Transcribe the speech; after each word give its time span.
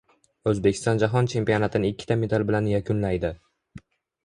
O‘zbekiston 0.51 1.01
Jahon 1.03 1.29
chempionatini 1.35 1.93
ikkita 1.95 2.19
medal 2.23 2.49
bilan 2.51 2.73
yakunlaydi 2.73 3.33